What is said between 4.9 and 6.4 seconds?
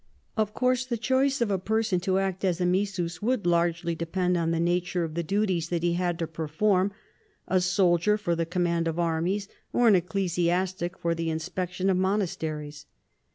of the duties that ho had to